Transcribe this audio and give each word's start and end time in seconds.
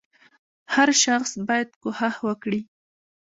•هر 0.73 0.89
شخص 1.03 1.31
باید 1.47 1.69
کوښښ 1.81 2.15
وکړي. 2.27 2.61